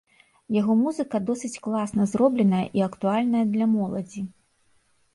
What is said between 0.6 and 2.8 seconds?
музыка досыць класна зробленая